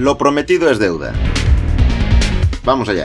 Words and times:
Lo 0.00 0.16
prometido 0.16 0.70
es 0.70 0.78
deuda. 0.78 1.12
Vamos 2.64 2.88
allá. 2.88 3.04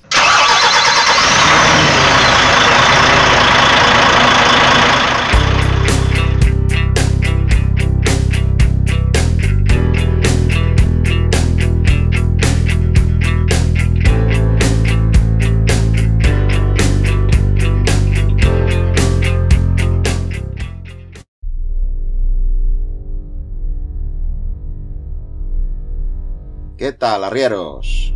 ¿Qué 26.81 26.91
tal, 26.93 27.23
arrieros? 27.23 28.11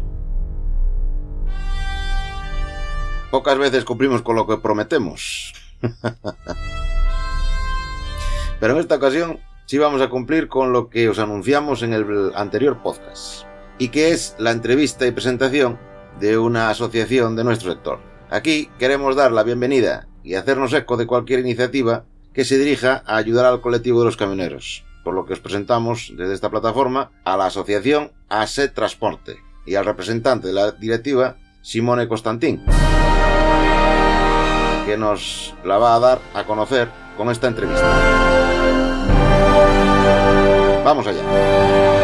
Pocas 3.30 3.59
veces 3.59 3.85
cumplimos 3.85 4.23
con 4.23 4.35
lo 4.35 4.47
que 4.47 4.57
prometemos. 4.57 5.53
Pero 8.59 8.73
en 8.73 8.80
esta 8.80 8.95
ocasión 8.95 9.39
sí 9.67 9.77
vamos 9.77 10.02
a 10.02 10.09
cumplir 10.09 10.47
con 10.47 10.73
lo 10.73 10.89
que 10.89 11.07
os 11.07 11.19
anunciamos 11.19 11.83
en 11.83 11.94
el 11.94 12.31
anterior 12.33 12.81
podcast, 12.81 13.45
y 13.77 13.89
que 13.89 14.09
es 14.09 14.35
la 14.39 14.49
entrevista 14.49 15.05
y 15.05 15.11
presentación 15.11 15.77
de 16.19 16.39
una 16.39 16.72
asociación 16.72 17.35
de 17.35 17.44
nuestro 17.44 17.72
sector. 17.72 18.00
Aquí 18.31 18.72
queremos 18.79 19.16
dar 19.16 19.31
la 19.31 19.44
bienvenida 19.44 20.07
y 20.23 20.33
hacernos 20.33 20.73
eco 20.73 20.97
de 20.97 21.05
cualquier 21.05 21.41
iniciativa 21.41 22.05
que 22.33 22.45
se 22.45 22.57
dirija 22.57 23.03
a 23.05 23.17
ayudar 23.17 23.45
al 23.45 23.61
colectivo 23.61 24.00
de 24.00 24.05
los 24.05 24.17
camioneros, 24.17 24.83
por 25.06 25.14
lo 25.14 25.25
que 25.25 25.34
os 25.34 25.39
presentamos 25.39 26.11
desde 26.17 26.34
esta 26.34 26.50
plataforma 26.50 27.11
a 27.23 27.38
la 27.38 27.45
asociación 27.45 28.11
ASE 28.28 28.67
Transporte 28.67 29.38
y 29.66 29.75
al 29.75 29.86
representante 29.86 30.47
de 30.47 30.53
la 30.53 30.72
directiva, 30.72 31.38
Simone 31.62 32.08
Constantín, 32.08 32.66
que 34.86 34.97
nos 34.97 35.53
la 35.64 35.78
va 35.78 35.95
a 35.95 36.00
dar 36.00 36.20
a 36.34 36.44
conocer 36.44 36.89
con 37.16 37.30
esta 37.30 37.47
entrevista. 37.47 37.86
Vamos 40.84 41.08
allá. 41.08 41.94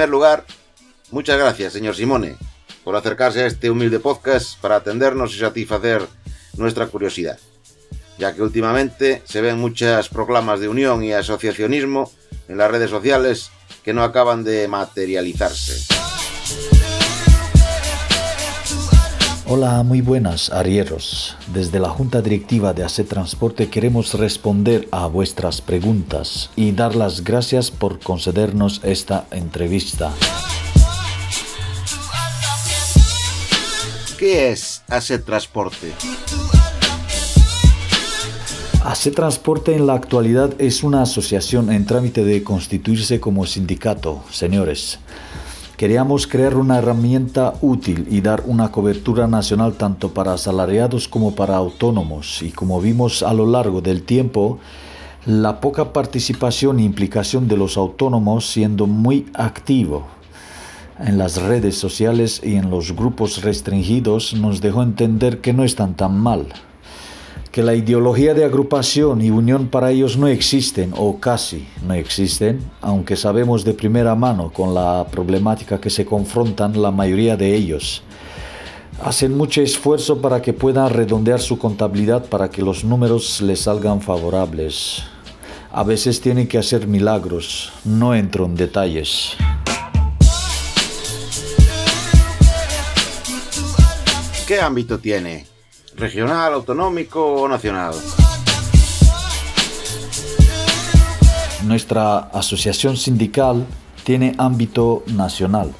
Primer 0.00 0.12
lugar, 0.12 0.46
muchas 1.10 1.38
gracias, 1.38 1.74
señor 1.74 1.94
Simone, 1.94 2.34
por 2.84 2.96
acercarse 2.96 3.42
a 3.42 3.46
este 3.46 3.68
humilde 3.68 4.00
podcast 4.00 4.58
para 4.58 4.76
atendernos 4.76 5.34
y 5.34 5.38
satisfacer 5.38 6.08
nuestra 6.56 6.86
curiosidad, 6.86 7.38
ya 8.16 8.34
que 8.34 8.40
últimamente 8.40 9.20
se 9.26 9.42
ven 9.42 9.58
muchas 9.58 10.08
proclamas 10.08 10.58
de 10.58 10.68
unión 10.68 11.04
y 11.04 11.12
asociacionismo 11.12 12.10
en 12.48 12.56
las 12.56 12.70
redes 12.70 12.88
sociales 12.88 13.50
que 13.84 13.92
no 13.92 14.02
acaban 14.02 14.42
de 14.42 14.68
materializarse. 14.68 15.99
Hola, 19.52 19.82
muy 19.82 20.00
buenas, 20.00 20.50
arrieros. 20.50 21.36
Desde 21.52 21.80
la 21.80 21.88
Junta 21.88 22.22
Directiva 22.22 22.72
de 22.72 22.84
ASE 22.84 23.02
Transporte 23.02 23.68
queremos 23.68 24.14
responder 24.14 24.86
a 24.92 25.08
vuestras 25.08 25.60
preguntas 25.60 26.50
y 26.54 26.70
dar 26.70 26.94
las 26.94 27.24
gracias 27.24 27.72
por 27.72 27.98
concedernos 27.98 28.80
esta 28.84 29.26
entrevista. 29.32 30.12
¿Qué 34.20 34.52
es 34.52 34.84
Asset 34.86 35.24
Transporte? 35.24 35.94
ASE 38.84 39.10
Transporte 39.10 39.74
en 39.74 39.88
la 39.88 39.94
actualidad 39.94 40.54
es 40.58 40.84
una 40.84 41.02
asociación 41.02 41.72
en 41.72 41.86
trámite 41.86 42.22
de 42.22 42.44
constituirse 42.44 43.18
como 43.18 43.44
sindicato, 43.46 44.22
señores. 44.30 45.00
Queríamos 45.80 46.26
crear 46.26 46.58
una 46.58 46.76
herramienta 46.76 47.54
útil 47.62 48.06
y 48.10 48.20
dar 48.20 48.42
una 48.44 48.70
cobertura 48.70 49.26
nacional 49.26 49.78
tanto 49.78 50.12
para 50.12 50.34
asalariados 50.34 51.08
como 51.08 51.34
para 51.34 51.56
autónomos. 51.56 52.42
Y 52.42 52.50
como 52.50 52.82
vimos 52.82 53.22
a 53.22 53.32
lo 53.32 53.46
largo 53.46 53.80
del 53.80 54.02
tiempo, 54.02 54.58
la 55.24 55.58
poca 55.62 55.94
participación 55.94 56.80
e 56.80 56.82
implicación 56.82 57.48
de 57.48 57.56
los 57.56 57.78
autónomos 57.78 58.44
siendo 58.44 58.86
muy 58.86 59.30
activo 59.32 60.06
en 60.98 61.16
las 61.16 61.40
redes 61.40 61.78
sociales 61.78 62.42
y 62.44 62.56
en 62.56 62.68
los 62.68 62.94
grupos 62.94 63.42
restringidos 63.42 64.34
nos 64.34 64.60
dejó 64.60 64.82
entender 64.82 65.40
que 65.40 65.54
no 65.54 65.64
están 65.64 65.94
tan 65.94 66.14
mal 66.14 66.48
que 67.50 67.62
la 67.64 67.74
ideología 67.74 68.32
de 68.32 68.44
agrupación 68.44 69.22
y 69.22 69.30
unión 69.30 69.68
para 69.68 69.90
ellos 69.90 70.16
no 70.16 70.28
existen 70.28 70.92
o 70.96 71.18
casi 71.18 71.66
no 71.84 71.94
existen, 71.94 72.60
aunque 72.80 73.16
sabemos 73.16 73.64
de 73.64 73.74
primera 73.74 74.14
mano 74.14 74.52
con 74.52 74.72
la 74.72 75.06
problemática 75.10 75.80
que 75.80 75.90
se 75.90 76.06
confrontan 76.06 76.80
la 76.80 76.92
mayoría 76.92 77.36
de 77.36 77.54
ellos. 77.54 78.02
Hacen 79.02 79.36
mucho 79.36 79.62
esfuerzo 79.62 80.20
para 80.20 80.40
que 80.40 80.52
puedan 80.52 80.90
redondear 80.90 81.40
su 81.40 81.58
contabilidad 81.58 82.24
para 82.26 82.50
que 82.50 82.62
los 82.62 82.84
números 82.84 83.40
les 83.40 83.62
salgan 83.62 84.00
favorables. 84.00 85.02
A 85.72 85.82
veces 85.82 86.20
tienen 86.20 86.46
que 86.46 86.58
hacer 86.58 86.86
milagros, 86.86 87.72
no 87.84 88.14
entro 88.14 88.44
en 88.44 88.54
detalles. 88.54 89.36
¿Qué 94.46 94.60
ámbito 94.60 94.98
tiene? 94.98 95.46
¿Regional, 96.00 96.54
autonómico 96.54 97.42
o 97.42 97.46
nacional? 97.46 97.92
Nuestra 101.66 102.30
asociación 102.32 102.96
sindical 102.96 103.66
tiene 104.02 104.34
ámbito 104.38 105.02
nacional 105.08 105.74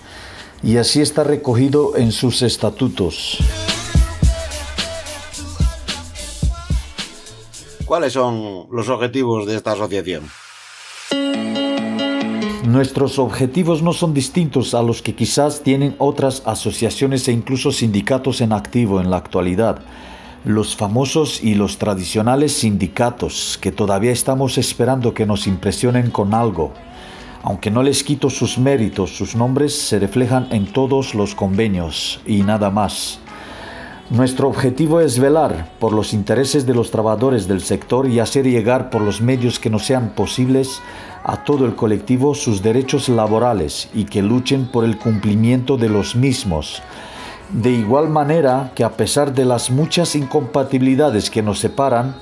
y 0.63 0.77
así 0.77 1.01
está 1.01 1.25
recogido 1.25 1.97
en 1.97 2.13
sus 2.13 2.43
estatutos. 2.43 3.39
¿Cuáles 7.87 8.13
son 8.13 8.67
los 8.71 8.91
objetivos 8.91 9.47
de 9.47 9.57
esta 9.57 9.73
asociación? 9.73 10.25
Nuestros 12.67 13.19
objetivos 13.19 13.83
no 13.83 13.95
son 13.95 14.13
distintos 14.13 14.75
a 14.75 14.83
los 14.83 15.01
que 15.01 15.15
quizás 15.15 15.63
tienen 15.63 15.97
otras 15.97 16.43
asociaciones 16.45 17.27
e 17.27 17.33
incluso 17.33 17.73
sindicatos 17.73 18.43
en 18.43 18.53
activo 18.53 19.01
en 19.01 19.11
la 19.11 19.17
actualidad. 19.17 19.81
Los 20.45 20.75
famosos 20.75 21.45
y 21.45 21.55
los 21.55 21.77
tradicionales 21.77 22.55
sindicatos 22.55 23.59
que 23.61 23.73
todavía 23.73 24.11
estamos 24.11 24.57
esperando 24.57 25.13
que 25.13 25.27
nos 25.27 25.47
impresionen 25.47 26.11
con 26.11 26.33
algo. 26.33 26.73
Aunque 27.43 27.71
no 27.71 27.83
les 27.83 28.03
quito 28.03 28.31
sus 28.31 28.57
méritos, 28.57 29.15
sus 29.15 29.37
nombres 29.37 29.79
se 29.79 29.99
reflejan 29.99 30.49
en 30.51 30.73
todos 30.73 31.15
los 31.15 31.35
convenios 31.35 32.23
y 32.25 32.43
nada 32.43 32.71
más. 32.71 33.19
Nuestro 34.09 34.49
objetivo 34.49 35.01
es 35.01 35.19
velar 35.19 35.71
por 35.79 35.93
los 35.93 36.15
intereses 36.15 36.65
de 36.65 36.73
los 36.75 36.91
trabajadores 36.91 37.47
del 37.47 37.61
sector 37.61 38.09
y 38.09 38.19
hacer 38.19 38.47
llegar 38.47 38.89
por 38.89 39.03
los 39.03 39.21
medios 39.21 39.59
que 39.59 39.69
nos 39.69 39.85
sean 39.85 40.15
posibles 40.15 40.81
a 41.23 41.45
todo 41.45 41.67
el 41.67 41.77
colectivo 41.77 42.35
sus 42.35 42.63
derechos 42.63 43.11
laborales 43.11 43.91
y 43.93 44.05
que 44.05 44.23
luchen 44.23 44.67
por 44.67 44.87
el 44.87 44.97
cumplimiento 44.97 45.77
de 45.77 45.91
los 45.91 46.17
mismos. 46.17 46.83
De 47.53 47.73
igual 47.73 48.09
manera 48.09 48.71
que 48.77 48.85
a 48.85 48.97
pesar 48.97 49.35
de 49.35 49.45
las 49.45 49.71
muchas 49.71 50.15
incompatibilidades 50.15 51.31
que 51.31 51.43
nos 51.43 51.59
separan, 51.59 52.15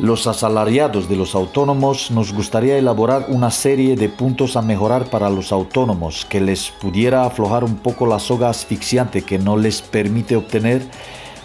los 0.00 0.26
asalariados 0.26 1.08
de 1.08 1.14
los 1.14 1.36
autónomos 1.36 2.10
nos 2.10 2.32
gustaría 2.32 2.76
elaborar 2.76 3.26
una 3.28 3.52
serie 3.52 3.94
de 3.94 4.08
puntos 4.08 4.56
a 4.56 4.62
mejorar 4.62 5.04
para 5.04 5.30
los 5.30 5.52
autónomos 5.52 6.26
que 6.28 6.40
les 6.40 6.70
pudiera 6.70 7.24
aflojar 7.24 7.62
un 7.62 7.76
poco 7.76 8.04
la 8.04 8.18
soga 8.18 8.48
asfixiante 8.48 9.22
que 9.22 9.38
no 9.38 9.56
les 9.56 9.80
permite 9.80 10.34
obtener 10.34 10.82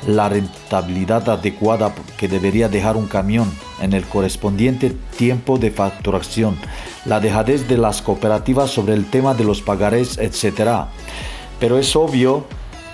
la 0.07 0.27
rentabilidad 0.29 1.29
adecuada 1.29 1.93
que 2.17 2.27
debería 2.27 2.67
dejar 2.67 2.97
un 2.97 3.05
camión 3.05 3.51
en 3.79 3.93
el 3.93 4.05
correspondiente 4.05 4.95
tiempo 5.17 5.59
de 5.59 5.69
facturación, 5.69 6.57
la 7.05 7.19
dejadez 7.19 7.67
de 7.67 7.77
las 7.77 8.01
cooperativas 8.01 8.71
sobre 8.71 8.95
el 8.95 9.05
tema 9.05 9.35
de 9.35 9.43
los 9.43 9.61
pagarés, 9.61 10.17
etc. 10.17 10.87
Pero 11.59 11.77
es 11.77 11.95
obvio 11.95 12.45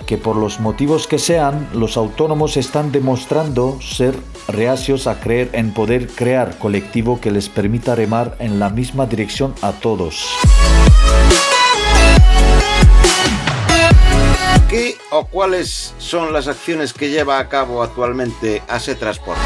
que 0.06 0.18
por 0.18 0.36
los 0.36 0.60
motivos 0.60 1.08
que 1.08 1.20
sean, 1.20 1.70
los 1.74 1.98
autónomos 1.98 2.58
están 2.58 2.92
demostrando 2.92 3.80
ser 3.82 4.16
reacios 4.48 5.08
a 5.08 5.20
creer 5.20 5.50
en 5.54 5.74
poder 5.74 6.08
crear 6.08 6.58
colectivo 6.60 7.20
que 7.20 7.32
les 7.32 7.50
permita 7.50 7.96
remar 7.96 8.36
en 8.40 8.60
la 8.60 8.70
misma 8.70 9.06
dirección 9.06 9.54
a 9.62 9.72
todos. 9.74 10.28
¿Qué 14.70 14.98
o 15.12 15.26
cuáles 15.28 15.94
son 15.98 16.34
las 16.34 16.48
acciones 16.48 16.94
que 16.94 17.10
lleva 17.10 17.40
a 17.40 17.50
cabo 17.50 17.82
actualmente 17.82 18.62
ASE 18.68 18.96
Transporte? 18.96 19.42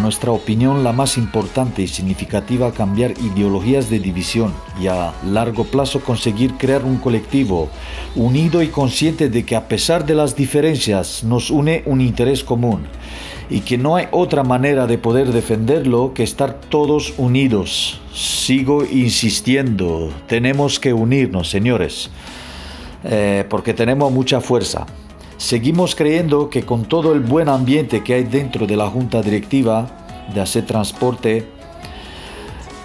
Nuestra 0.00 0.32
opinión, 0.32 0.82
la 0.82 0.92
más 0.92 1.18
importante 1.18 1.82
y 1.82 1.86
significativa 1.86 2.72
cambiar 2.72 3.12
ideologías 3.18 3.90
de 3.90 3.98
división 3.98 4.54
y 4.80 4.86
a 4.86 5.12
largo 5.26 5.64
plazo 5.64 6.00
conseguir 6.00 6.54
crear 6.54 6.84
un 6.84 6.96
colectivo 6.96 7.68
unido 8.16 8.62
y 8.62 8.68
consciente 8.68 9.28
de 9.28 9.44
que 9.44 9.56
a 9.56 9.68
pesar 9.68 10.06
de 10.06 10.14
las 10.14 10.34
diferencias 10.34 11.22
nos 11.22 11.50
une 11.50 11.82
un 11.84 12.00
interés 12.00 12.42
común 12.42 12.86
y 13.50 13.60
que 13.60 13.76
no 13.76 13.96
hay 13.96 14.06
otra 14.10 14.42
manera 14.42 14.86
de 14.86 14.96
poder 14.96 15.32
defenderlo 15.32 16.14
que 16.14 16.22
estar 16.22 16.54
todos 16.54 17.12
unidos. 17.18 18.00
Sigo 18.14 18.84
insistiendo, 18.86 20.10
tenemos 20.26 20.80
que 20.80 20.94
unirnos, 20.94 21.50
señores, 21.50 22.08
eh, 23.04 23.44
porque 23.50 23.74
tenemos 23.74 24.10
mucha 24.10 24.40
fuerza. 24.40 24.86
Seguimos 25.40 25.94
creyendo 25.94 26.50
que 26.50 26.66
con 26.66 26.84
todo 26.84 27.14
el 27.14 27.20
buen 27.20 27.48
ambiente 27.48 28.04
que 28.04 28.12
hay 28.12 28.24
dentro 28.24 28.66
de 28.66 28.76
la 28.76 28.90
junta 28.90 29.22
directiva 29.22 29.86
de 30.34 30.42
hacer 30.42 30.66
transporte, 30.66 31.48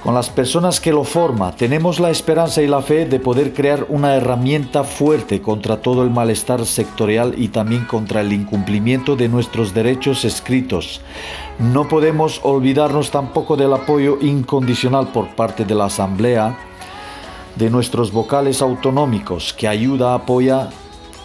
con 0.02 0.14
las 0.14 0.30
personas 0.30 0.80
que 0.80 0.94
lo 0.94 1.04
forman, 1.04 1.54
tenemos 1.58 2.00
la 2.00 2.12
esperanza 2.12 2.62
y 2.62 2.68
la 2.68 2.82
fe 2.82 3.08
de 3.08 3.20
poder 3.20 3.54
crear 3.54 3.86
una 3.90 4.16
herramienta 4.16 4.86
fuerte 4.86 5.42
contra 5.42 5.82
todo 5.82 6.02
el 6.04 6.12
malestar 6.12 6.66
sectorial 6.66 7.34
y 7.38 7.50
también 7.50 7.84
contra 7.84 8.22
el 8.22 8.32
incumplimiento 8.32 9.18
de 9.18 9.28
nuestros 9.28 9.74
derechos 9.74 10.24
escritos. 10.24 11.02
No 11.60 11.90
podemos 11.90 12.40
olvidarnos 12.42 13.12
tampoco 13.12 13.58
del 13.58 13.74
apoyo 13.74 14.18
incondicional 14.22 15.08
por 15.10 15.36
parte 15.36 15.66
de 15.66 15.76
la 15.76 15.86
Asamblea 15.86 16.58
de 17.58 17.70
nuestros 17.70 18.14
vocales 18.14 18.62
autonómicos 18.62 19.54
que 19.54 19.68
ayuda, 19.68 20.14
apoya 20.14 20.70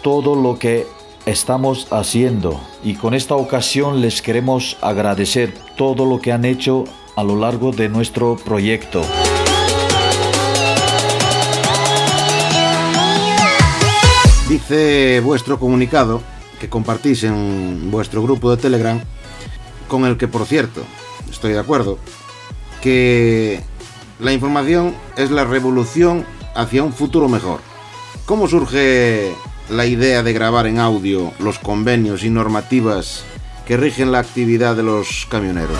todo 0.03 0.35
lo 0.35 0.59
que 0.59 0.87
estamos 1.25 1.87
haciendo 1.91 2.59
y 2.83 2.95
con 2.95 3.13
esta 3.13 3.35
ocasión 3.35 4.01
les 4.01 4.21
queremos 4.21 4.77
agradecer 4.81 5.53
todo 5.77 6.05
lo 6.05 6.19
que 6.19 6.31
han 6.31 6.45
hecho 6.45 6.85
a 7.15 7.23
lo 7.23 7.35
largo 7.35 7.71
de 7.71 7.89
nuestro 7.89 8.37
proyecto. 8.37 9.03
Dice 14.49 15.21
vuestro 15.21 15.59
comunicado 15.59 16.21
que 16.59 16.69
compartís 16.69 17.23
en 17.23 17.89
vuestro 17.91 18.21
grupo 18.21 18.51
de 18.51 18.61
Telegram, 18.61 18.99
con 19.87 20.05
el 20.05 20.17
que 20.17 20.27
por 20.27 20.45
cierto 20.45 20.81
estoy 21.29 21.53
de 21.53 21.59
acuerdo, 21.59 21.97
que 22.81 23.61
la 24.19 24.33
información 24.33 24.95
es 25.15 25.31
la 25.31 25.45
revolución 25.45 26.25
hacia 26.55 26.83
un 26.83 26.93
futuro 26.93 27.29
mejor. 27.29 27.59
¿Cómo 28.25 28.47
surge 28.47 29.33
la 29.71 29.85
idea 29.85 30.21
de 30.21 30.33
grabar 30.33 30.67
en 30.67 30.79
audio 30.79 31.31
los 31.39 31.57
convenios 31.57 32.25
y 32.25 32.29
normativas 32.29 33.23
que 33.65 33.77
rigen 33.77 34.11
la 34.11 34.19
actividad 34.19 34.75
de 34.75 34.83
los 34.83 35.25
camioneros? 35.29 35.77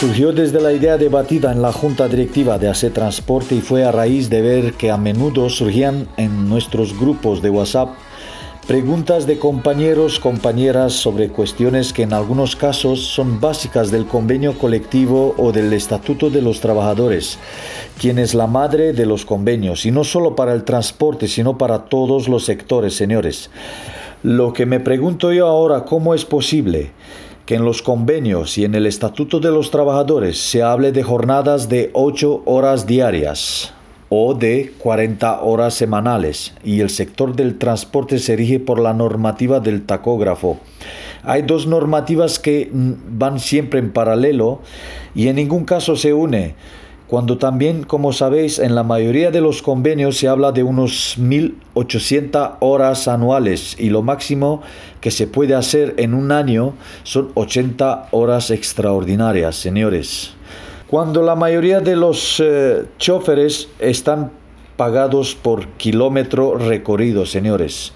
Surgió 0.00 0.32
desde 0.32 0.60
la 0.60 0.72
idea 0.72 0.98
debatida 0.98 1.52
en 1.52 1.62
la 1.62 1.72
junta 1.72 2.08
directiva 2.08 2.58
de 2.58 2.68
AC 2.68 2.92
Transporte 2.92 3.54
y 3.54 3.60
fue 3.60 3.84
a 3.84 3.92
raíz 3.92 4.28
de 4.28 4.42
ver 4.42 4.72
que 4.74 4.90
a 4.90 4.96
menudo 4.96 5.48
surgían 5.48 6.08
en 6.16 6.48
nuestros 6.48 6.98
grupos 6.98 7.40
de 7.40 7.50
WhatsApp 7.50 7.90
Preguntas 8.66 9.26
de 9.26 9.38
compañeros, 9.38 10.18
compañeras 10.18 10.94
sobre 10.94 11.28
cuestiones 11.28 11.92
que 11.92 12.04
en 12.04 12.14
algunos 12.14 12.56
casos 12.56 13.00
son 13.00 13.38
básicas 13.38 13.90
del 13.90 14.06
convenio 14.06 14.56
colectivo 14.56 15.34
o 15.36 15.52
del 15.52 15.70
estatuto 15.74 16.30
de 16.30 16.40
los 16.40 16.60
trabajadores, 16.60 17.38
quien 18.00 18.18
es 18.18 18.32
la 18.32 18.46
madre 18.46 18.94
de 18.94 19.04
los 19.04 19.26
convenios, 19.26 19.84
y 19.84 19.90
no 19.90 20.02
solo 20.02 20.34
para 20.34 20.54
el 20.54 20.64
transporte, 20.64 21.28
sino 21.28 21.58
para 21.58 21.84
todos 21.90 22.26
los 22.26 22.46
sectores, 22.46 22.96
señores. 22.96 23.50
Lo 24.22 24.54
que 24.54 24.64
me 24.64 24.80
pregunto 24.80 25.30
yo 25.30 25.46
ahora, 25.46 25.84
¿cómo 25.84 26.14
es 26.14 26.24
posible? 26.24 26.92
que 27.44 27.56
en 27.56 27.66
los 27.66 27.82
convenios 27.82 28.56
y 28.56 28.64
en 28.64 28.74
el 28.74 28.86
Estatuto 28.86 29.38
de 29.38 29.50
los 29.50 29.70
Trabajadores 29.70 30.38
se 30.38 30.62
hable 30.62 30.92
de 30.92 31.02
jornadas 31.02 31.68
de 31.68 31.90
8 31.92 32.44
horas 32.46 32.86
diarias 32.86 33.74
o 34.16 34.32
de 34.32 34.72
40 34.78 35.40
horas 35.42 35.74
semanales 35.74 36.54
y 36.62 36.80
el 36.80 36.90
sector 36.90 37.34
del 37.34 37.58
transporte 37.58 38.20
se 38.20 38.36
rige 38.36 38.60
por 38.60 38.78
la 38.78 38.94
normativa 38.94 39.58
del 39.58 39.82
tacógrafo. 39.82 40.60
Hay 41.24 41.42
dos 41.42 41.66
normativas 41.66 42.38
que 42.38 42.70
van 42.72 43.40
siempre 43.40 43.80
en 43.80 43.90
paralelo 43.90 44.60
y 45.16 45.26
en 45.26 45.34
ningún 45.36 45.64
caso 45.64 45.96
se 45.96 46.14
une, 46.14 46.54
cuando 47.08 47.38
también, 47.38 47.82
como 47.82 48.12
sabéis, 48.12 48.60
en 48.60 48.76
la 48.76 48.84
mayoría 48.84 49.32
de 49.32 49.40
los 49.40 49.62
convenios 49.62 50.16
se 50.16 50.28
habla 50.28 50.52
de 50.52 50.62
unos 50.62 51.18
1.800 51.18 52.58
horas 52.60 53.08
anuales 53.08 53.76
y 53.80 53.90
lo 53.90 54.02
máximo 54.02 54.62
que 55.00 55.10
se 55.10 55.26
puede 55.26 55.56
hacer 55.56 55.94
en 55.96 56.14
un 56.14 56.30
año 56.30 56.74
son 57.02 57.32
80 57.34 58.10
horas 58.12 58.52
extraordinarias, 58.52 59.56
señores. 59.56 60.34
Cuando 60.86 61.22
la 61.22 61.34
mayoría 61.34 61.80
de 61.80 61.96
los 61.96 62.40
eh, 62.44 62.84
choferes 62.98 63.68
están 63.78 64.30
pagados 64.76 65.34
por 65.34 65.68
kilómetro 65.76 66.56
recorrido, 66.56 67.26
señores. 67.26 67.92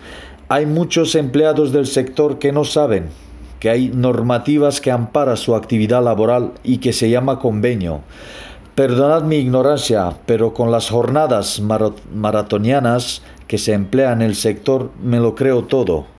Hay 0.48 0.66
muchos 0.66 1.14
empleados 1.14 1.72
del 1.72 1.86
sector 1.86 2.38
que 2.38 2.52
no 2.52 2.64
saben 2.64 3.10
que 3.58 3.70
hay 3.70 3.88
normativas 3.88 4.80
que 4.80 4.90
amparan 4.90 5.36
su 5.36 5.54
actividad 5.54 6.02
laboral 6.02 6.52
y 6.62 6.78
que 6.78 6.92
se 6.92 7.10
llama 7.10 7.38
convenio. 7.38 8.00
Perdonad 8.74 9.22
mi 9.22 9.36
ignorancia, 9.36 10.12
pero 10.26 10.54
con 10.54 10.70
las 10.70 10.88
jornadas 10.88 11.60
maratonianas 12.14 13.22
que 13.48 13.58
se 13.58 13.72
emplean 13.72 14.22
en 14.22 14.28
el 14.28 14.36
sector 14.36 14.92
me 15.02 15.18
lo 15.18 15.34
creo 15.34 15.64
todo. 15.64 16.17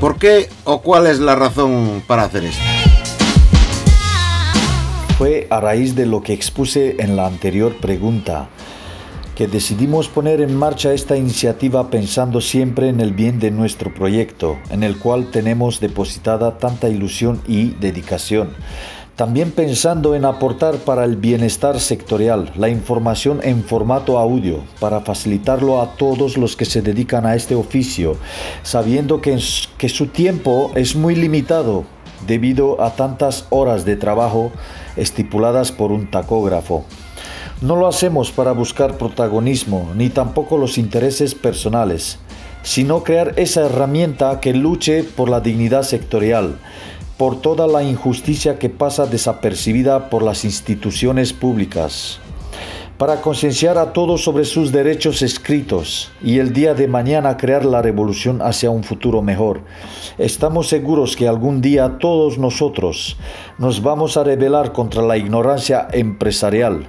¿Por 0.00 0.16
qué 0.16 0.48
o 0.62 0.80
cuál 0.80 1.08
es 1.08 1.18
la 1.18 1.34
razón 1.34 2.04
para 2.06 2.22
hacer 2.22 2.44
esto? 2.44 2.62
Fue 5.18 5.48
a 5.50 5.58
raíz 5.58 5.96
de 5.96 6.06
lo 6.06 6.22
que 6.22 6.32
expuse 6.32 6.94
en 7.00 7.16
la 7.16 7.26
anterior 7.26 7.74
pregunta 7.80 8.48
que 9.34 9.48
decidimos 9.48 10.08
poner 10.08 10.40
en 10.40 10.54
marcha 10.54 10.92
esta 10.92 11.16
iniciativa 11.16 11.90
pensando 11.90 12.40
siempre 12.40 12.88
en 12.88 13.00
el 13.00 13.12
bien 13.12 13.40
de 13.40 13.50
nuestro 13.50 13.92
proyecto, 13.92 14.58
en 14.70 14.84
el 14.84 14.98
cual 14.98 15.32
tenemos 15.32 15.80
depositada 15.80 16.58
tanta 16.58 16.88
ilusión 16.88 17.40
y 17.48 17.70
dedicación 17.70 18.50
también 19.18 19.50
pensando 19.50 20.14
en 20.14 20.24
aportar 20.24 20.76
para 20.76 21.04
el 21.04 21.16
bienestar 21.16 21.80
sectorial 21.80 22.52
la 22.54 22.68
información 22.68 23.40
en 23.42 23.64
formato 23.64 24.16
audio 24.16 24.60
para 24.78 25.00
facilitarlo 25.00 25.82
a 25.82 25.96
todos 25.96 26.36
los 26.38 26.54
que 26.54 26.64
se 26.64 26.82
dedican 26.82 27.26
a 27.26 27.34
este 27.34 27.56
oficio, 27.56 28.16
sabiendo 28.62 29.20
que, 29.20 29.36
que 29.76 29.88
su 29.88 30.06
tiempo 30.06 30.70
es 30.76 30.94
muy 30.94 31.16
limitado 31.16 31.82
debido 32.28 32.80
a 32.80 32.94
tantas 32.94 33.46
horas 33.50 33.84
de 33.84 33.96
trabajo 33.96 34.52
estipuladas 34.96 35.72
por 35.72 35.90
un 35.90 36.08
tacógrafo. 36.08 36.84
No 37.60 37.74
lo 37.74 37.88
hacemos 37.88 38.30
para 38.30 38.52
buscar 38.52 38.98
protagonismo 38.98 39.90
ni 39.96 40.10
tampoco 40.10 40.58
los 40.58 40.78
intereses 40.78 41.34
personales, 41.34 42.20
sino 42.62 43.02
crear 43.02 43.32
esa 43.34 43.66
herramienta 43.66 44.38
que 44.38 44.54
luche 44.54 45.02
por 45.02 45.28
la 45.28 45.40
dignidad 45.40 45.82
sectorial 45.82 46.58
por 47.18 47.40
toda 47.40 47.66
la 47.66 47.82
injusticia 47.82 48.58
que 48.58 48.70
pasa 48.70 49.04
desapercibida 49.06 50.08
por 50.08 50.22
las 50.22 50.44
instituciones 50.44 51.32
públicas. 51.32 52.20
para 52.96 53.20
concienciar 53.20 53.78
a 53.78 53.92
todos 53.92 54.24
sobre 54.24 54.44
sus 54.44 54.72
derechos 54.72 55.22
escritos 55.22 56.10
y 56.20 56.40
el 56.40 56.52
día 56.52 56.74
de 56.74 56.88
mañana 56.88 57.36
crear 57.36 57.64
la 57.64 57.80
revolución 57.80 58.42
hacia 58.42 58.70
un 58.70 58.82
futuro 58.82 59.22
mejor. 59.22 59.60
Estamos 60.18 60.66
seguros 60.66 61.14
que 61.14 61.28
algún 61.28 61.60
día 61.60 61.98
todos 62.00 62.38
nosotros 62.38 63.16
nos 63.56 63.84
vamos 63.84 64.16
a 64.16 64.24
rebelar 64.24 64.72
contra 64.72 65.02
la 65.02 65.16
ignorancia 65.16 65.86
empresarial 65.92 66.88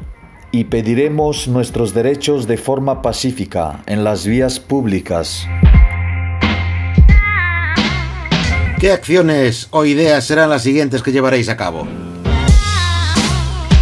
y 0.52 0.64
pediremos 0.64 1.48
nuestros 1.48 1.94
derechos 1.94 2.48
de 2.48 2.58
forma 2.58 3.04
pacífica 3.04 3.84
en 3.86 4.04
las 4.04 4.26
vías 4.26 4.60
públicas. 4.60 5.46
¿Qué 8.80 8.94
acciones 8.94 9.68
o 9.72 9.84
ideas 9.84 10.24
serán 10.24 10.50
las 10.50 10.64
siguientes 10.64 11.04
que 11.04 11.12
llevaréis 11.12 11.50
a 11.50 11.58
cabo? 11.58 11.86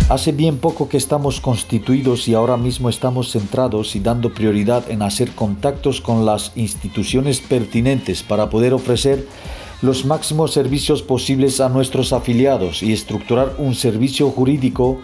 Hace 0.09 0.31
bien 0.31 0.57
poco 0.57 0.89
que 0.89 0.97
estamos 0.97 1.39
constituidos 1.39 2.27
y 2.27 2.33
ahora 2.33 2.57
mismo 2.57 2.89
estamos 2.89 3.31
centrados 3.31 3.95
y 3.95 3.99
dando 3.99 4.33
prioridad 4.33 4.89
en 4.89 5.03
hacer 5.03 5.33
contactos 5.33 6.01
con 6.01 6.25
las 6.25 6.51
instituciones 6.55 7.41
pertinentes 7.41 8.23
para 8.23 8.49
poder 8.49 8.73
ofrecer 8.73 9.27
los 9.83 10.03
máximos 10.03 10.51
servicios 10.51 11.03
posibles 11.03 11.59
a 11.59 11.69
nuestros 11.69 12.11
afiliados 12.11 12.81
y 12.81 12.91
estructurar 12.91 13.53
un 13.59 13.75
servicio 13.75 14.31
jurídico 14.31 14.97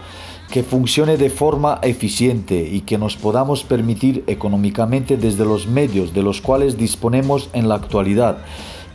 que 0.50 0.64
funcione 0.64 1.16
de 1.16 1.30
forma 1.30 1.78
eficiente 1.82 2.68
y 2.68 2.80
que 2.80 2.98
nos 2.98 3.14
podamos 3.14 3.62
permitir 3.62 4.24
económicamente 4.26 5.16
desde 5.16 5.44
los 5.44 5.68
medios 5.68 6.12
de 6.12 6.24
los 6.24 6.40
cuales 6.40 6.76
disponemos 6.76 7.48
en 7.52 7.68
la 7.68 7.76
actualidad. 7.76 8.38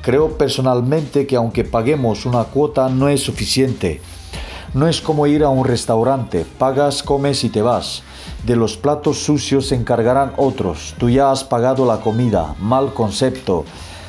Creo 0.01 0.37
personalmente 0.37 1.27
que 1.27 1.35
aunque 1.35 1.63
paguemos 1.63 2.25
una 2.25 2.45
cuota 2.45 2.89
no 2.89 3.09
es 3.09 3.21
suficiente 3.21 4.01
no 4.73 4.87
es 4.87 5.01
como 5.01 5.25
ir 5.25 5.43
a 5.43 5.49
un 5.49 5.65
restaurante, 5.65 6.45
pagas, 6.57 7.01
comes 7.01 7.43
y 7.43 7.49
te 7.49 7.61
vas. 7.61 8.03
De 8.45 8.55
los 8.55 8.77
platos 8.77 9.17
sucios 9.17 9.67
se 9.67 9.75
encargarán 9.75 10.33
otros, 10.37 10.95
tú 10.97 11.09
ya 11.09 11.31
has 11.31 11.43
pagado 11.43 11.85
la 11.85 12.01
comida, 12.01 12.55
mal 12.59 12.93
concepto. 12.93 13.65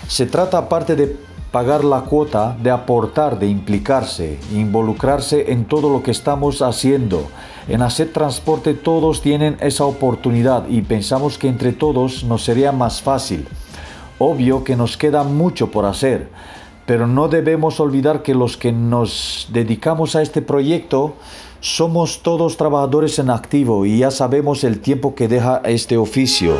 Se 0.07 0.27
trata 0.27 0.59
aparte 0.59 0.97
de 0.97 1.17
pagar 1.51 1.83
la 1.83 2.03
cuota, 2.03 2.57
de 2.63 2.71
aportar, 2.71 3.39
de 3.39 3.47
implicarse, 3.47 4.39
involucrarse 4.53 5.51
en 5.51 5.65
todo 5.65 5.91
lo 5.91 6.03
que 6.03 6.11
estamos 6.11 6.63
haciendo. 6.63 7.29
En 7.67 7.83
hacer 7.83 8.13
transporte 8.13 8.75
todos 8.75 9.23
tienen 9.23 9.57
esa 9.61 9.85
oportunidad 9.85 10.69
y 10.69 10.83
pensamos 10.83 11.39
que 11.39 11.49
entre 11.49 11.73
todos 11.73 12.23
nos 12.25 12.45
sería 12.45 12.71
más 12.71 13.01
fácil. 13.01 13.49
Obvio 14.21 14.63
que 14.63 14.77
nos 14.77 14.97
queda 14.97 15.25
mucho 15.25 15.73
por 15.73 15.85
hacer 15.85 16.29
pero 16.91 17.07
no 17.07 17.29
debemos 17.29 17.79
olvidar 17.79 18.21
que 18.25 18.35
los 18.35 18.57
que 18.57 18.73
nos 18.73 19.47
dedicamos 19.53 20.17
a 20.17 20.23
este 20.23 20.43
proyecto 20.43 21.15
somos 21.61 22.21
todos 22.25 22.57
trabajadores 22.57 23.21
en 23.21 23.31
activo 23.31 23.87
y 23.87 23.99
ya 23.99 24.11
sabemos 24.11 24.65
el 24.65 24.81
tiempo 24.81 25.15
que 25.15 25.29
deja 25.29 25.63
este 25.67 25.97
oficio. 25.97 26.57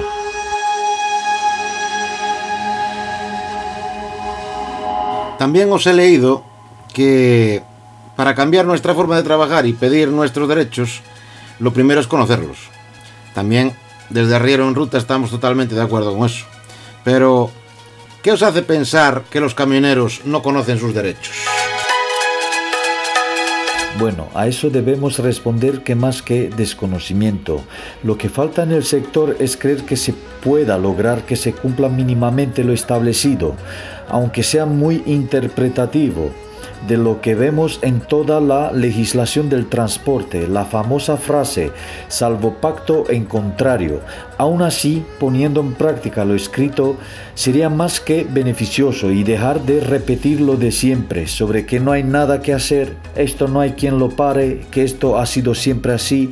También 5.37 5.73
os 5.73 5.85
he 5.89 5.95
leído 5.95 6.45
que 6.95 7.65
para 8.15 8.37
cambiar 8.37 8.67
nuestra 8.67 8.95
forma 8.95 9.17
de 9.17 9.25
trabajar 9.25 9.67
y 9.67 9.73
pedir 9.73 10.11
nuestros 10.11 10.49
derechos, 10.49 11.01
lo 11.59 11.73
primero 11.73 12.01
es 12.01 12.07
conocerlos. 12.07 12.59
También 13.35 13.73
desde 14.11 14.37
Arriero 14.37 14.69
en 14.69 14.77
Ruta 14.77 14.97
estamos 14.97 15.29
totalmente 15.29 15.75
de 15.75 15.83
acuerdo 15.83 16.17
con 16.17 16.27
eso. 16.27 16.47
Pero 17.05 17.51
¿Qué 18.23 18.33
os 18.33 18.43
hace 18.43 18.61
pensar 18.61 19.25
que 19.31 19.41
los 19.41 19.55
camioneros 19.55 20.27
no 20.27 20.43
conocen 20.43 20.79
sus 20.79 20.93
derechos? 20.93 21.35
Bueno, 23.99 24.29
a 24.35 24.47
eso 24.47 24.69
debemos 24.69 25.19
responder 25.19 25.83
que 25.83 25.95
más 25.95 26.21
que 26.21 26.51
desconocimiento. 26.51 27.65
Lo 28.03 28.19
que 28.19 28.29
falta 28.29 28.63
en 28.63 28.73
el 28.73 28.85
sector 28.85 29.37
es 29.41 29.57
creer 29.57 29.85
que 29.85 29.97
se 29.97 30.13
pueda 30.45 30.77
lograr 30.77 31.25
que 31.25 31.35
se 31.35 31.55
cumpla 31.55 31.89
mínimamente 31.89 32.63
lo 32.63 32.75
establecido, 32.75 33.57
aunque 34.11 34.43
sea 34.43 34.67
muy 34.67 35.03
interpretativo 35.07 36.31
de 36.87 36.97
lo 36.97 37.21
que 37.21 37.35
vemos 37.35 37.79
en 37.83 38.01
toda 38.01 38.41
la 38.41 38.73
legislación 38.73 39.49
del 39.49 39.67
transporte, 39.69 40.49
la 40.49 40.65
famosa 40.65 41.17
frase, 41.17 41.71
salvo 42.09 42.55
pacto 42.55 43.05
en 43.11 43.25
contrario. 43.25 44.01
Aún 44.39 44.63
así, 44.63 45.05
poniendo 45.19 45.61
en 45.61 45.75
práctica 45.75 46.25
lo 46.25 46.35
escrito, 46.35 46.97
sería 47.35 47.69
más 47.69 48.01
que 48.01 48.27
beneficioso 48.29 49.11
y 49.11 49.23
dejar 49.23 49.63
de 49.63 49.81
repetir 49.81 50.41
lo 50.41 50.57
de 50.57 50.73
siempre, 50.73 51.27
sobre 51.27 51.67
que 51.67 51.81
no 51.81 51.93
hay 51.93 52.03
nada 52.03 52.41
que 52.41 52.55
hacer, 52.55 52.97
esto 53.17 53.49
no 53.49 53.61
hay 53.61 53.73
quien 53.73 53.99
lo 53.99 54.11
pare, 54.11 54.63
que 54.71 54.83
esto 54.83 55.19
ha 55.19 55.27
sido 55.27 55.55
siempre 55.55 55.93
así, 55.93 56.31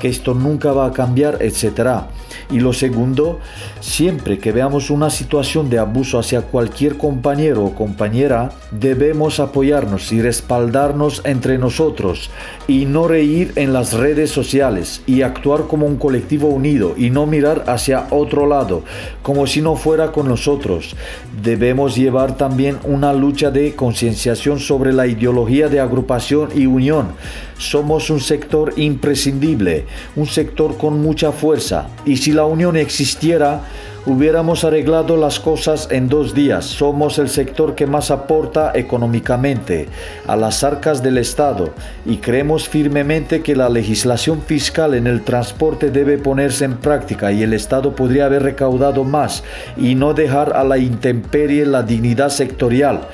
que 0.00 0.08
esto 0.08 0.34
nunca 0.34 0.72
va 0.72 0.86
a 0.86 0.92
cambiar, 0.92 1.38
etc. 1.42 2.04
Y 2.50 2.60
lo 2.60 2.72
segundo, 2.72 3.40
siempre 3.80 4.38
que 4.38 4.52
veamos 4.52 4.90
una 4.90 5.10
situación 5.10 5.70
de 5.70 5.78
abuso 5.78 6.18
hacia 6.18 6.42
cualquier 6.42 6.96
compañero 6.96 7.64
o 7.64 7.74
compañera, 7.74 8.52
debemos 8.70 9.40
apoyarnos 9.40 10.12
y 10.12 10.20
respaldarnos 10.20 11.22
entre 11.24 11.58
nosotros 11.58 12.30
y 12.68 12.86
no 12.86 13.08
reír 13.08 13.52
en 13.56 13.72
las 13.72 13.92
redes 13.92 14.30
sociales 14.30 15.02
y 15.06 15.22
actuar 15.22 15.66
como 15.66 15.86
un 15.86 15.96
colectivo 15.96 16.48
unido 16.48 16.94
y 16.96 17.10
no 17.10 17.26
mirar 17.26 17.64
hacia 17.66 18.06
otro 18.10 18.46
lado, 18.46 18.82
como 19.22 19.46
si 19.46 19.60
no 19.60 19.76
fuera 19.76 20.12
con 20.12 20.28
nosotros. 20.28 20.96
Debemos 21.42 21.96
llevar 21.96 22.36
también 22.36 22.78
una 22.84 23.12
lucha 23.12 23.50
de 23.50 23.74
concienciación 23.74 24.58
sobre 24.58 24.92
la 24.92 25.06
ideología 25.06 25.68
de 25.68 25.80
agrupación 25.80 26.50
y 26.54 26.66
unión. 26.66 27.12
Somos 27.58 28.10
un 28.10 28.20
sector 28.20 28.72
imprescindible, 28.76 29.83
un 30.16 30.26
sector 30.26 30.76
con 30.76 31.00
mucha 31.00 31.32
fuerza 31.32 31.88
y 32.04 32.16
si 32.16 32.32
la 32.32 32.44
unión 32.44 32.76
existiera, 32.76 33.62
hubiéramos 34.06 34.64
arreglado 34.64 35.16
las 35.16 35.40
cosas 35.40 35.88
en 35.90 36.08
dos 36.08 36.34
días. 36.34 36.66
Somos 36.66 37.18
el 37.18 37.28
sector 37.28 37.74
que 37.74 37.86
más 37.86 38.10
aporta 38.10 38.72
económicamente 38.74 39.88
a 40.26 40.36
las 40.36 40.62
arcas 40.62 41.02
del 41.02 41.18
Estado 41.18 41.70
y 42.04 42.18
creemos 42.18 42.68
firmemente 42.68 43.42
que 43.42 43.56
la 43.56 43.68
legislación 43.68 44.42
fiscal 44.42 44.94
en 44.94 45.06
el 45.06 45.22
transporte 45.22 45.90
debe 45.90 46.18
ponerse 46.18 46.64
en 46.64 46.76
práctica 46.76 47.32
y 47.32 47.42
el 47.42 47.54
Estado 47.54 47.94
podría 47.94 48.26
haber 48.26 48.42
recaudado 48.42 49.04
más 49.04 49.42
y 49.76 49.94
no 49.94 50.12
dejar 50.12 50.54
a 50.54 50.64
la 50.64 50.78
intemperie 50.78 51.64
la 51.64 51.82
dignidad 51.82 52.28
sectorial. 52.28 53.08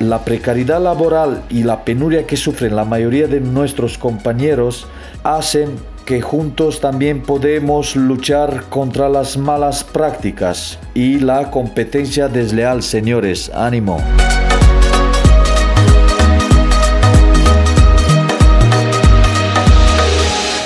La 0.00 0.26
precariedad 0.26 0.82
laboral 0.82 1.42
y 1.48 1.62
la 1.62 1.84
penuria 1.84 2.26
que 2.26 2.36
sufren 2.36 2.76
la 2.76 2.84
mayoría 2.84 3.28
de 3.28 3.40
nuestros 3.40 3.96
compañeros 3.96 4.86
hacen 5.22 5.70
que 6.06 6.22
juntos 6.22 6.80
también 6.80 7.20
podemos 7.20 7.96
luchar 7.96 8.66
contra 8.70 9.08
las 9.08 9.36
malas 9.36 9.82
prácticas 9.82 10.78
y 10.94 11.18
la 11.18 11.50
competencia 11.50 12.28
desleal, 12.28 12.84
señores. 12.84 13.50
Ánimo. 13.52 13.98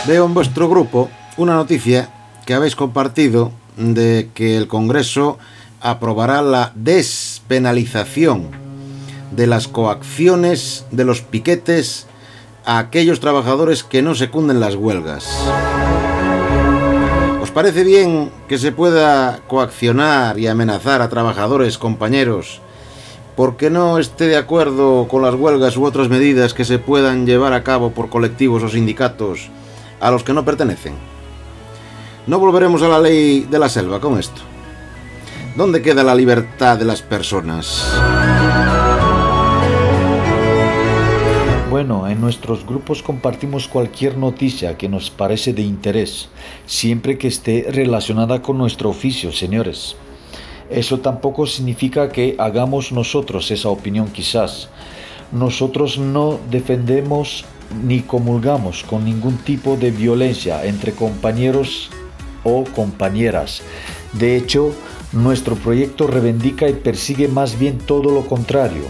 Veo 0.07 0.27
en 0.27 0.35
vuestro 0.35 0.69
grupo 0.69 1.09
una 1.39 1.55
noticia 1.55 2.11
que 2.45 2.53
habéis 2.53 2.77
compartido 2.77 3.51
de 3.79 4.29
que 4.35 4.59
el 4.59 4.69
Congreso 4.69 5.39
aprobará 5.81 6.43
la 6.43 6.73
despenalización 6.75 8.49
de 9.31 9.47
las 9.47 9.69
coacciones, 9.69 10.85
de 10.91 11.05
los 11.07 11.23
piquetes 11.23 12.09
a 12.71 12.79
aquellos 12.79 13.19
trabajadores 13.19 13.83
que 13.83 14.01
no 14.01 14.15
secunden 14.15 14.61
las 14.61 14.77
huelgas. 14.77 15.29
¿Os 17.43 17.51
parece 17.51 17.83
bien 17.83 18.31
que 18.47 18.59
se 18.59 18.71
pueda 18.71 19.41
coaccionar 19.49 20.39
y 20.39 20.47
amenazar 20.47 21.03
a 21.03 21.09
trabajadores, 21.09 21.79
compañeros, 21.79 22.61
porque 23.35 23.71
no 23.71 23.99
esté 23.99 24.29
de 24.29 24.37
acuerdo 24.37 25.09
con 25.09 25.23
las 25.23 25.35
huelgas 25.35 25.77
u 25.77 25.85
otras 25.85 26.09
medidas 26.09 26.55
que 26.55 26.65
se 26.65 26.79
puedan 26.79 27.27
llevar 27.27 27.55
a 27.55 27.65
cabo 27.65 27.91
por 27.91 28.09
colectivos 28.09 28.63
o 28.63 28.69
sindicatos 28.69 29.49
a 30.01 30.13
los 30.13 30.23
que 30.23 30.33
no 30.33 30.45
pertenecen? 30.45 30.95
No 32.29 32.39
volveremos 32.39 32.83
a 32.83 32.89
la 32.89 33.01
ley 33.01 33.49
de 33.51 33.59
la 33.59 33.69
selva 33.69 33.99
con 33.99 34.17
esto. 34.17 34.43
¿Dónde 35.57 35.83
queda 35.83 36.05
la 36.05 36.15
libertad 36.15 36.79
de 36.79 36.85
las 36.85 37.03
personas? 37.03 37.85
Bueno, 41.71 42.09
en 42.09 42.21
nuestros 42.21 42.67
grupos 42.67 43.01
compartimos 43.01 43.69
cualquier 43.69 44.19
noticia 44.19 44.77
que 44.77 44.89
nos 44.89 45.09
parece 45.09 45.53
de 45.53 45.63
interés, 45.63 46.29
siempre 46.67 47.17
que 47.17 47.29
esté 47.29 47.69
relacionada 47.71 48.43
con 48.43 48.59
nuestro 48.59 48.91
oficio, 48.91 49.31
señores. 49.31 49.95
Eso 50.69 50.99
tampoco 50.99 51.47
significa 51.47 52.09
que 52.09 52.35
hagamos 52.39 52.91
nosotros 52.91 53.53
esa 53.53 53.69
opinión 53.69 54.09
quizás. 54.09 54.69
Nosotros 55.31 55.97
no 55.97 56.41
defendemos 56.51 57.45
ni 57.85 58.01
comulgamos 58.01 58.83
con 58.83 59.05
ningún 59.05 59.37
tipo 59.37 59.77
de 59.77 59.93
violencia 59.93 60.65
entre 60.65 60.91
compañeros 60.91 61.89
o 62.43 62.65
compañeras. 62.65 63.63
De 64.15 64.37
hecho, 64.37 64.75
nuestro 65.13 65.55
proyecto 65.55 66.09
reivindica 66.09 66.69
y 66.69 66.73
persigue 66.73 67.29
más 67.29 67.57
bien 67.61 67.79
todo 67.79 68.11
lo 68.11 68.27
contrario 68.27 68.83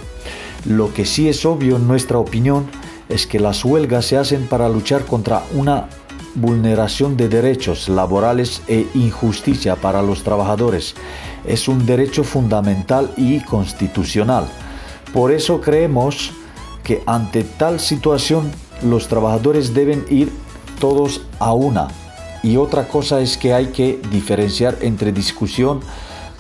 lo 0.64 0.92
que 0.92 1.06
sí 1.06 1.28
es 1.28 1.44
obvio 1.44 1.76
en 1.76 1.88
nuestra 1.88 2.18
opinión 2.18 2.66
es 3.08 3.26
que 3.26 3.40
las 3.40 3.64
huelgas 3.64 4.06
se 4.06 4.16
hacen 4.16 4.46
para 4.46 4.68
luchar 4.68 5.04
contra 5.04 5.42
una 5.54 5.88
vulneración 6.34 7.16
de 7.16 7.28
derechos 7.28 7.88
laborales 7.88 8.62
e 8.68 8.86
injusticia 8.94 9.76
para 9.76 10.02
los 10.02 10.22
trabajadores. 10.22 10.94
Es 11.46 11.66
un 11.66 11.86
derecho 11.86 12.22
fundamental 12.24 13.12
y 13.16 13.40
constitucional. 13.40 14.46
Por 15.12 15.32
eso 15.32 15.60
creemos 15.60 16.32
que 16.84 17.02
ante 17.06 17.42
tal 17.42 17.80
situación 17.80 18.50
los 18.82 19.08
trabajadores 19.08 19.74
deben 19.74 20.04
ir 20.08 20.30
todos 20.78 21.22
a 21.38 21.52
una. 21.52 21.88
Y 22.42 22.56
otra 22.56 22.86
cosa 22.88 23.20
es 23.20 23.36
que 23.36 23.52
hay 23.52 23.66
que 23.66 24.00
diferenciar 24.10 24.78
entre 24.80 25.12
discusión, 25.12 25.80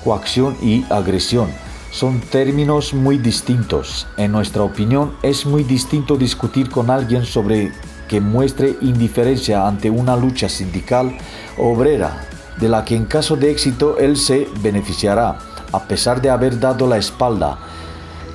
coacción 0.04 0.56
y 0.62 0.84
agresión. 0.88 1.48
Son 1.90 2.20
términos 2.20 2.94
muy 2.94 3.18
distintos. 3.18 4.06
En 4.16 4.30
nuestra 4.30 4.62
opinión 4.62 5.12
es 5.22 5.44
muy 5.44 5.64
distinto 5.64 6.16
discutir 6.16 6.70
con 6.70 6.88
alguien 6.88 7.24
sobre 7.24 7.72
que 8.08 8.20
muestre 8.20 8.76
indiferencia 8.80 9.66
ante 9.66 9.90
una 9.90 10.16
lucha 10.16 10.48
sindical 10.48 11.16
obrera, 11.58 12.26
de 12.58 12.68
la 12.68 12.84
que 12.84 12.94
en 12.94 13.06
caso 13.06 13.36
de 13.36 13.50
éxito 13.50 13.98
él 13.98 14.16
se 14.16 14.48
beneficiará, 14.62 15.38
a 15.72 15.84
pesar 15.84 16.22
de 16.22 16.30
haber 16.30 16.60
dado 16.60 16.86
la 16.86 16.96
espalda, 16.96 17.58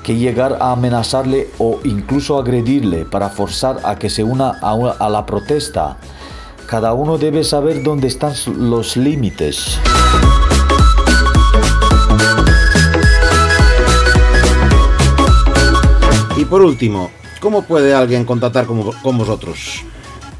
que 0.03 0.15
llegar 0.15 0.57
a 0.59 0.71
amenazarle 0.71 1.50
o 1.57 1.79
incluso 1.83 2.38
agredirle 2.38 3.05
para 3.05 3.29
forzar 3.29 3.79
a 3.83 3.95
que 3.97 4.09
se 4.09 4.24
una 4.24 4.51
a, 4.62 5.09
la 5.09 5.25
protesta. 5.25 5.97
Cada 6.67 6.93
uno 6.93 7.17
debe 7.17 7.43
saber 7.43 7.83
dónde 7.83 8.07
están 8.07 8.33
los 8.57 8.97
límites. 8.97 9.79
Y 16.45 16.47
por 16.47 16.61
último, 16.61 17.09
¿cómo 17.39 17.63
puede 17.63 17.95
alguien 17.95 18.23
contactar 18.23 18.67
con, 18.67 18.91
con 18.91 19.17
vosotros? 19.17 19.83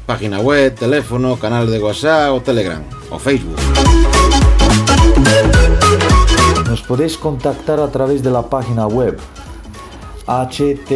Página 0.06 0.38
web, 0.38 0.72
teléfono, 0.72 1.36
canal 1.36 1.68
de 1.68 1.82
WhatsApp 1.82 2.32
o 2.32 2.40
Telegram 2.40 2.80
o 3.10 3.18
Facebook. 3.18 3.56
Nos 6.68 6.82
podéis 6.82 7.16
contactar 7.16 7.80
a 7.80 7.90
través 7.90 8.22
de 8.22 8.30
la 8.30 8.48
página 8.48 8.86
web 8.86 9.18
https 10.28 10.86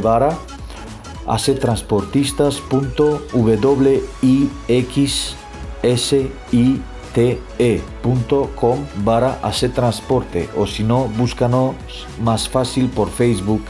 barra 0.00 0.38
acetransportistas.wixsite.com 7.16 8.78
barra 9.04 9.38
transporte 9.74 10.48
o 10.56 10.66
si 10.66 10.84
no 10.84 11.08
búscanos 11.16 11.74
más 12.22 12.48
fácil 12.48 12.88
por 12.88 13.10
Facebook 13.10 13.62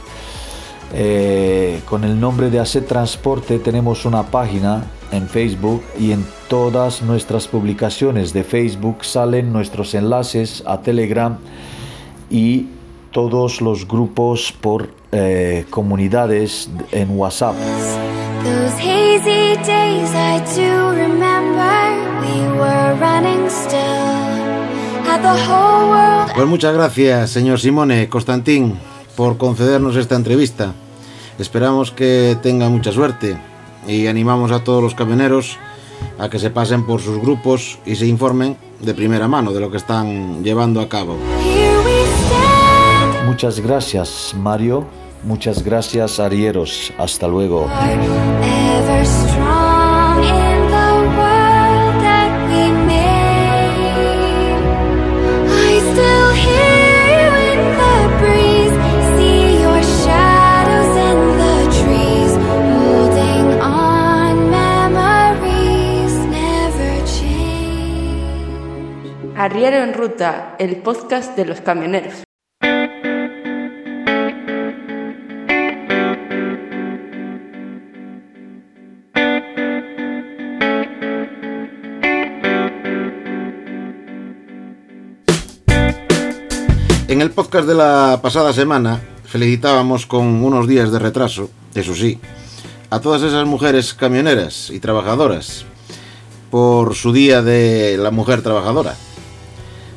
eh, 0.92 1.80
con 1.84 2.04
el 2.04 2.18
nombre 2.18 2.50
de 2.50 2.58
Ace 2.58 2.80
Transporte 2.80 3.58
tenemos 3.58 4.04
una 4.04 4.24
página 4.24 4.84
en 5.12 5.28
Facebook 5.28 5.82
y 5.98 6.12
en 6.12 6.24
todas 6.48 7.02
nuestras 7.02 7.46
publicaciones 7.46 8.32
de 8.32 8.44
Facebook 8.44 9.04
salen 9.04 9.52
nuestros 9.52 9.94
enlaces 9.94 10.62
a 10.66 10.80
Telegram 10.80 11.38
y 12.30 12.66
todos 13.12 13.60
los 13.60 13.86
grupos 13.86 14.52
por 14.52 14.90
eh, 15.12 15.64
comunidades 15.70 16.68
en 16.92 17.16
WhatsApp. 17.16 17.54
Pues 26.34 26.46
muchas 26.46 26.74
gracias, 26.74 27.30
señor 27.30 27.58
Simone 27.58 28.08
Constantín, 28.08 28.78
por 29.16 29.36
concedernos 29.38 29.96
esta 29.96 30.16
entrevista. 30.16 30.74
Esperamos 31.38 31.90
que 31.90 32.36
tenga 32.42 32.68
mucha 32.68 32.92
suerte 32.92 33.36
y 33.86 34.06
animamos 34.06 34.52
a 34.52 34.64
todos 34.64 34.82
los 34.82 34.94
camioneros 34.94 35.58
a 36.18 36.28
que 36.28 36.38
se 36.38 36.50
pasen 36.50 36.84
por 36.86 37.00
sus 37.00 37.20
grupos 37.20 37.78
y 37.86 37.96
se 37.96 38.06
informen 38.06 38.56
de 38.80 38.94
primera 38.94 39.28
mano 39.28 39.52
de 39.52 39.60
lo 39.60 39.70
que 39.70 39.76
están 39.76 40.42
llevando 40.42 40.80
a 40.80 40.88
cabo. 40.88 41.16
Muchas 43.26 43.60
gracias, 43.60 44.34
Mario. 44.38 44.86
Muchas 45.24 45.62
gracias, 45.62 46.20
Arieros. 46.20 46.92
Hasta 46.98 47.26
luego. 47.26 47.68
Arriero 69.46 69.76
en 69.76 69.94
Ruta, 69.94 70.56
el 70.58 70.78
podcast 70.78 71.36
de 71.36 71.44
los 71.44 71.60
camioneros. 71.60 72.24
En 87.06 87.20
el 87.20 87.30
podcast 87.30 87.68
de 87.68 87.74
la 87.76 88.18
pasada 88.20 88.52
semana 88.52 89.00
felicitábamos 89.26 90.06
con 90.06 90.42
unos 90.42 90.66
días 90.66 90.90
de 90.90 90.98
retraso, 90.98 91.50
eso 91.76 91.94
sí, 91.94 92.18
a 92.90 92.98
todas 92.98 93.22
esas 93.22 93.46
mujeres 93.46 93.94
camioneras 93.94 94.70
y 94.70 94.80
trabajadoras 94.80 95.64
por 96.50 96.96
su 96.96 97.12
día 97.12 97.42
de 97.42 97.96
la 97.96 98.10
mujer 98.10 98.42
trabajadora. 98.42 98.96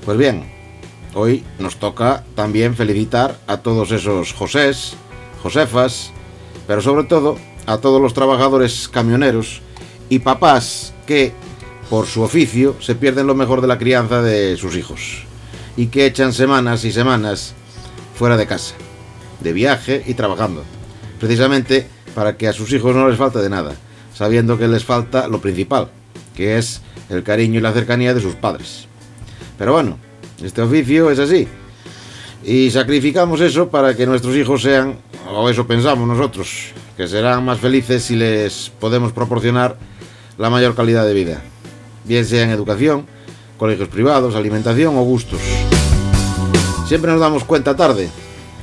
Pues 0.09 0.17
bien, 0.17 0.43
hoy 1.13 1.43
nos 1.59 1.75
toca 1.75 2.23
también 2.33 2.75
felicitar 2.75 3.37
a 3.45 3.57
todos 3.57 3.91
esos 3.91 4.33
Josés, 4.33 4.95
Josefas, 5.43 6.09
pero 6.65 6.81
sobre 6.81 7.03
todo 7.03 7.37
a 7.67 7.77
todos 7.77 8.01
los 8.01 8.15
trabajadores 8.15 8.89
camioneros 8.89 9.61
y 10.09 10.17
papás 10.17 10.95
que, 11.05 11.31
por 11.91 12.07
su 12.07 12.23
oficio, 12.23 12.75
se 12.81 12.95
pierden 12.95 13.27
lo 13.27 13.35
mejor 13.35 13.61
de 13.61 13.67
la 13.67 13.77
crianza 13.77 14.23
de 14.23 14.57
sus 14.57 14.75
hijos 14.77 15.25
y 15.77 15.89
que 15.89 16.07
echan 16.07 16.33
semanas 16.33 16.85
y 16.85 16.91
semanas 16.91 17.53
fuera 18.15 18.35
de 18.35 18.47
casa, 18.47 18.73
de 19.41 19.53
viaje 19.53 20.03
y 20.07 20.15
trabajando, 20.15 20.63
precisamente 21.19 21.85
para 22.15 22.35
que 22.35 22.47
a 22.47 22.53
sus 22.53 22.73
hijos 22.73 22.95
no 22.95 23.07
les 23.07 23.19
falte 23.19 23.37
de 23.37 23.49
nada, 23.51 23.75
sabiendo 24.15 24.57
que 24.57 24.67
les 24.67 24.83
falta 24.83 25.27
lo 25.27 25.39
principal, 25.39 25.91
que 26.35 26.57
es 26.57 26.81
el 27.09 27.21
cariño 27.21 27.59
y 27.59 27.61
la 27.61 27.73
cercanía 27.73 28.15
de 28.15 28.21
sus 28.21 28.33
padres. 28.33 28.88
Pero 29.59 29.73
bueno, 29.73 29.97
este 30.41 30.61
oficio 30.61 31.11
es 31.11 31.19
así. 31.19 31.47
Y 32.43 32.71
sacrificamos 32.71 33.41
eso 33.41 33.67
para 33.67 33.95
que 33.95 34.05
nuestros 34.05 34.35
hijos 34.35 34.61
sean, 34.61 34.95
o 35.29 35.49
eso 35.49 35.67
pensamos 35.67 36.07
nosotros, 36.07 36.71
que 36.95 37.07
serán 37.07 37.43
más 37.43 37.59
felices 37.59 38.03
si 38.03 38.15
les 38.15 38.71
podemos 38.79 39.11
proporcionar 39.11 39.77
la 40.37 40.49
mayor 40.49 40.73
calidad 40.73 41.05
de 41.05 41.13
vida, 41.13 41.41
bien 42.05 42.25
sea 42.25 42.43
en 42.43 42.51
educación, 42.51 43.05
colegios 43.57 43.89
privados, 43.89 44.35
alimentación 44.35 44.97
o 44.97 45.03
gustos. 45.03 45.41
Siempre 46.87 47.11
nos 47.11 47.19
damos 47.19 47.43
cuenta 47.43 47.75
tarde 47.75 48.09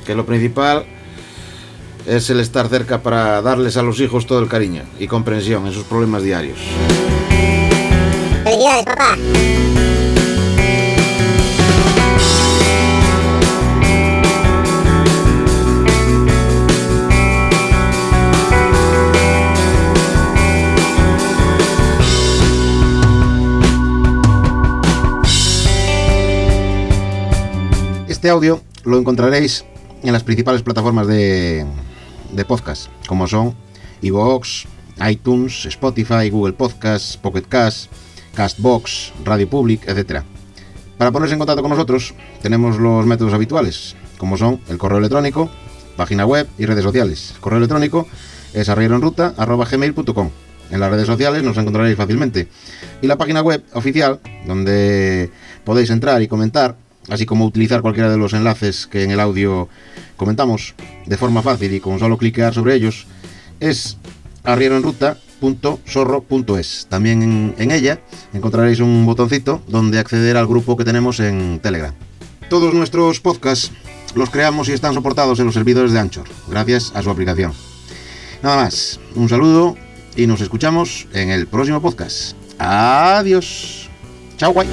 que 0.05 0.15
lo 0.15 0.25
principal 0.25 0.85
es 2.07 2.29
el 2.31 2.39
estar 2.39 2.67
cerca 2.69 3.03
para 3.03 3.41
darles 3.43 3.77
a 3.77 3.83
los 3.83 3.99
hijos 3.99 4.25
todo 4.25 4.39
el 4.39 4.49
cariño 4.49 4.81
y 4.99 5.07
comprensión 5.07 5.67
en 5.67 5.73
sus 5.73 5.83
problemas 5.83 6.23
diarios. 6.23 6.57
¡Felicidades, 8.43 8.85
papá! 8.85 9.17
Este 28.27 28.33
audio 28.33 28.61
lo 28.83 28.99
encontraréis 28.99 29.63
en 30.03 30.11
las 30.11 30.21
principales 30.21 30.61
plataformas 30.61 31.07
de, 31.07 31.65
podcast, 32.45 32.89
como 33.07 33.25
son 33.25 33.55
iVoox, 34.01 34.65
iTunes, 35.09 35.65
Spotify, 35.67 36.29
Google 36.29 36.51
Podcasts, 36.51 37.15
Pocket 37.15 37.43
Cast, 37.47 37.89
Castbox, 38.35 39.13
Radio 39.23 39.49
Public, 39.49 39.87
etc. 39.87 40.23
Para 40.97 41.09
ponerse 41.13 41.35
en 41.35 41.39
contacto 41.39 41.61
con 41.61 41.71
nosotros 41.71 42.15
tenemos 42.41 42.77
los 42.79 43.05
métodos 43.05 43.33
habituales, 43.33 43.95
como 44.17 44.35
son 44.35 44.59
el 44.67 44.77
correo 44.77 44.97
electrónico, 44.97 45.49
página 45.95 46.25
web 46.25 46.49
y 46.57 46.65
redes 46.65 46.83
sociales. 46.83 47.33
Correo 47.39 47.59
electrónico 47.59 48.09
es 48.53 48.67
arrieroenruta.gmail.com 48.67 50.31
En 50.71 50.79
las 50.81 50.91
redes 50.91 51.07
sociales 51.07 51.43
nos 51.43 51.57
encontraréis 51.57 51.95
fácilmente. 51.95 52.49
Y 53.01 53.07
la 53.07 53.17
página 53.17 53.39
web 53.39 53.63
oficial, 53.71 54.19
donde 54.45 55.31
podéis 55.63 55.91
entrar 55.91 56.21
y 56.21 56.27
comentar, 56.27 56.75
así 57.09 57.25
como 57.25 57.45
utilizar 57.45 57.81
cualquiera 57.81 58.09
de 58.09 58.17
los 58.17 58.33
enlaces 58.33 58.87
que 58.87 59.03
en 59.03 59.11
el 59.11 59.19
audio 59.19 59.69
comentamos 60.15 60.75
de 61.05 61.17
forma 61.17 61.41
fácil 61.41 61.73
y 61.73 61.79
con 61.79 61.99
solo 61.99 62.17
cliquear 62.17 62.53
sobre 62.53 62.75
ellos, 62.75 63.07
es 63.59 63.97
Arriero 64.43 64.77
en 64.77 64.83
Ruta 64.83 65.17
www.sorro.es. 65.39 66.87
También 66.89 67.21
en, 67.21 67.55
en 67.57 67.71
ella 67.71 67.99
encontraréis 68.33 68.79
un 68.79 69.05
botoncito 69.05 69.61
donde 69.67 69.99
acceder 69.99 70.37
al 70.37 70.47
grupo 70.47 70.77
que 70.77 70.85
tenemos 70.85 71.19
en 71.19 71.59
Telegram. 71.61 71.93
Todos 72.49 72.73
nuestros 72.73 73.19
podcasts 73.19 73.71
los 74.15 74.29
creamos 74.29 74.69
y 74.69 74.73
están 74.73 74.93
soportados 74.93 75.39
en 75.39 75.45
los 75.45 75.53
servidores 75.53 75.91
de 75.91 75.99
Anchor, 75.99 76.27
gracias 76.47 76.91
a 76.95 77.03
su 77.03 77.09
aplicación. 77.09 77.53
Nada 78.41 78.63
más, 78.63 78.99
un 79.15 79.29
saludo 79.29 79.75
y 80.15 80.27
nos 80.27 80.41
escuchamos 80.41 81.07
en 81.13 81.29
el 81.29 81.47
próximo 81.47 81.81
podcast. 81.81 82.35
Adiós. 82.57 83.89
Chao, 84.37 84.53
guay. 84.53 84.67